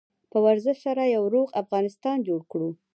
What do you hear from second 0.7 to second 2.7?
سره یو روغ افغانستان جوړ کړو.